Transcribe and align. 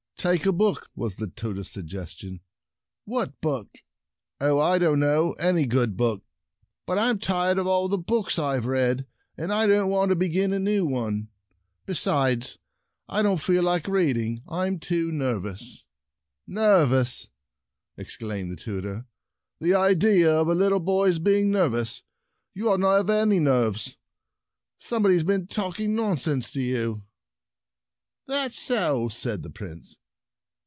"Take 0.17 0.45
a 0.45 0.51
book," 0.51 0.91
was 0.93 1.15
the 1.15 1.25
tutor's 1.25 1.71
suggestion. 1.71 2.41
"What 3.05 3.41
book?" 3.41 3.79
"Oh, 4.39 4.59
I 4.59 4.77
don't 4.77 4.99
know,— 4.99 5.33
any 5.49 5.65
good 5.65 5.97
book." 5.97 6.23
"But 6.85 6.99
I'm 6.99 7.17
tired 7.17 7.57
of 7.57 7.65
all 7.65 7.87
the 7.87 7.97
books 7.97 8.37
I've 8.37 8.67
read, 8.67 9.07
and 9.35 9.51
I 9.51 9.65
don't 9.65 9.89
want 9.89 10.09
to 10.09 10.15
begin 10.15 10.53
a 10.53 10.59
new 10.59 10.85
one. 10.85 11.29
Be 11.87 11.95
sides, 11.95 12.59
I 13.09 13.23
don't 13.23 13.41
feel 13.41 13.63
like 13.63 13.87
reading. 13.87 14.43
I'm 14.47 14.77
too 14.77 15.11
nervous."" 15.11 15.85
Nervous!" 16.45 17.29
exclaimed 17.97 18.51
the 18.51 18.55
tutor,—" 18.61 19.07
the 19.59 19.73
idea 19.73 20.31
of 20.31 20.47
a 20.47 20.53
little 20.53 20.79
boy's 20.79 21.17
being 21.17 21.49
nervous. 21.49 22.03
You 22.53 22.69
ought 22.69 22.79
not 22.79 22.91
to 22.91 22.97
have 22.97 23.09
any 23.09 23.39
nerves. 23.39 23.97
Somebody 24.77 25.15
has 25.15 25.23
been 25.23 25.47
talking 25.47 25.95
nonsense 25.95 26.51
to 26.51 26.61
you."" 26.61 27.01
That's 28.27 28.59
so," 28.59 29.09
said 29.09 29.41
the 29.41 29.49
Prince. 29.49 29.97